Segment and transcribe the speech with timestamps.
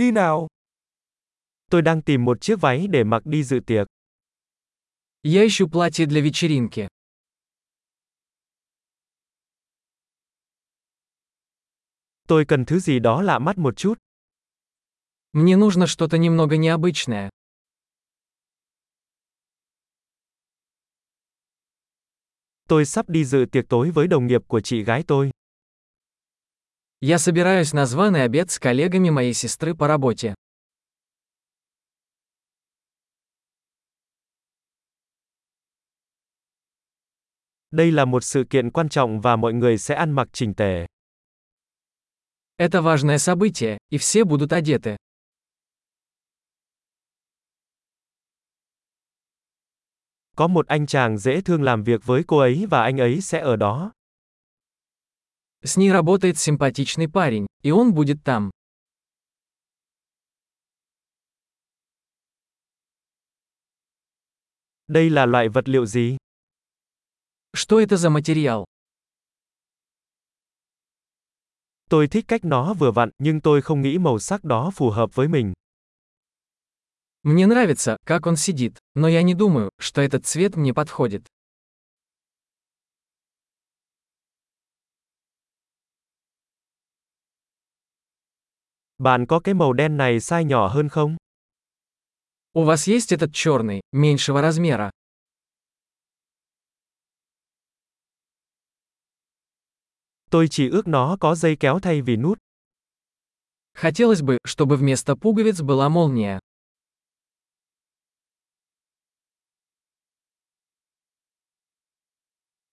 [0.00, 0.47] Đi nào.
[1.69, 3.87] Tôi đang tìm một chiếc váy để mặc đi dự tiệc.
[5.23, 6.87] Я ищу платье для вечеринки.
[12.27, 13.97] Tôi cần thứ gì đó lạ mắt một chút.
[15.33, 17.29] Мне нужно что-то немного необычное.
[22.67, 25.31] Tôi sắp đi dự tiệc tối với đồng nghiệp của chị gái tôi.
[27.00, 30.34] Я собираюсь на званый обед с коллегами моей сестры по работе.
[37.70, 40.86] Đây là một sự kiện quan trọng và mọi người sẽ ăn mặc chỉnh tề.
[42.58, 44.96] Это важное событие, и все будут одеты.
[50.36, 53.40] Có một anh chàng dễ thương làm việc với cô ấy và anh ấy sẽ
[53.40, 53.92] ở đó.
[55.63, 58.51] С ней работает симпатичный парень, и он будет там.
[64.87, 66.17] Đây là loại vật liệu gì?
[67.53, 68.65] Что это за материал?
[71.89, 75.15] Tôi thích cách nó vừa vặn, nhưng tôi không nghĩ màu sắc đó phù hợp
[75.15, 75.53] với mình.
[77.23, 81.27] Мне нравится, как он сидит, но я не думаю, что этот цвет мне подходит.
[89.00, 91.16] Bạn có cái màu đen này size nhỏ hơn không?
[92.52, 94.90] У вас есть этот черный, меньшего размера?
[100.30, 102.38] Tôi chỉ ước nó có dây kéo thay vì nút.
[103.74, 106.38] Хотелось бы, чтобы вместо пуговиц была молния.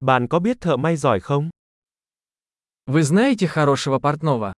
[0.00, 1.50] Bạn có biết thợ may giỏi không?
[2.86, 4.52] Вы знаете хорошего портного?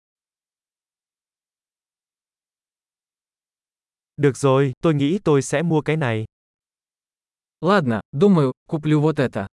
[4.16, 6.24] Được rồi, tôi nghĩ tôi sẽ mua cái này.
[7.60, 9.46] Ладно, думаю, куплю вот это.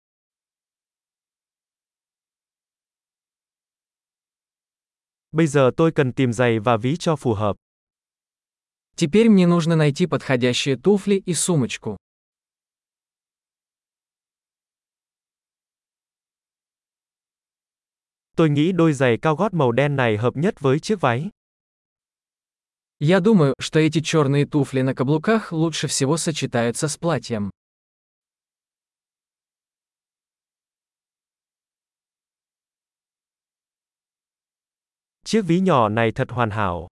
[5.32, 7.56] Bây giờ tôi cần tìm giày và ví cho phù hợp.
[8.96, 11.96] Теперь мне нужно найти подходящие туфли и сумочку.
[18.36, 21.30] Tôi nghĩ đôi giày cao gót màu đen này hợp nhất với chiếc váy.
[23.07, 27.51] Я думаю, что эти черные туфли на каблуках лучше всего сочетаются с платьем.
[35.23, 36.87] Chiếc ví nhỏ này thật hoàn hảo.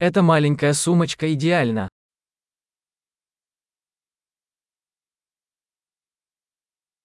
[0.00, 1.88] Эта маленькая сумочка идеальна.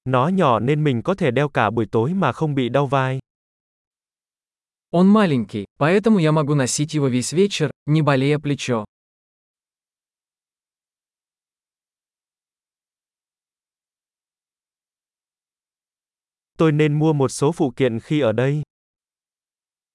[0.05, 3.19] Nó nhỏ nên mình có thể đeo cả buổi tối mà không bị đau vai.
[4.99, 8.83] Он маленький, поэтому я могу носить его весь вечер, не болея плечо.
[16.57, 18.63] Tôi nên mua một số phụ kiện khi ở đây.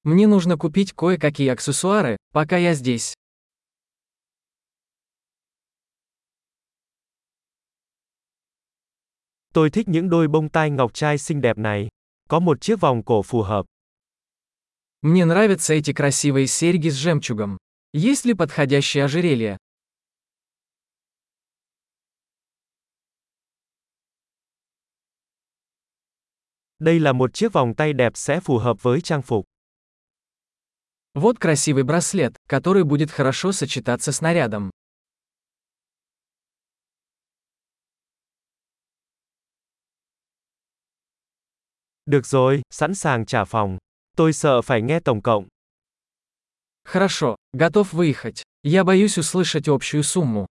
[0.04, 3.14] Мне нужно купить кое-какие аксессуары, пока я здесь.
[9.52, 11.88] Tôi thích những đôi bông tai ngọc trai xinh đẹp này.
[12.28, 13.66] Có một chiếc vòng cổ phù hợp.
[15.04, 17.58] Мне нравятся эти красивые серьги с жемчугом.
[17.92, 19.58] Есть ли подходящее ожерелье?
[26.78, 29.44] Đây là một chiếc vòng tay đẹp sẽ phù hợp với trang phục.
[31.14, 34.70] Вот красивый браслет, который будет хорошо сочетаться с нарядом.
[42.06, 43.78] Được rồi, sẵn sàng trả phòng.
[44.16, 45.48] Tôi sợ phải nghe tổng cộng.
[46.84, 48.42] Хорошо, готов выехать.
[48.62, 50.46] Я боюсь услышать общую сумму.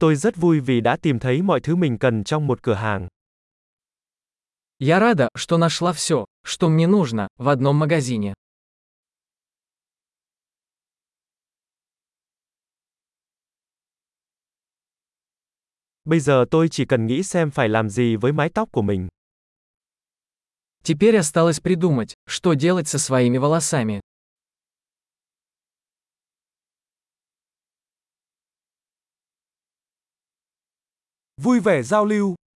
[0.00, 3.08] Tôi rất vui vì đã tìm thấy mọi thứ mình cần trong một cửa hàng.
[4.78, 8.34] Я рада, что нашла все, что мне нужно, в одном магазине.
[16.05, 19.07] Bây giờ tôi chỉ cần nghĩ xem phải làm gì với mái tóc của mình.
[20.83, 23.99] Теперь осталось придумать, что делать со своими волосами.
[31.37, 32.35] Vui vẻ giao lưu.